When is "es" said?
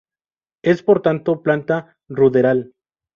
0.63-0.81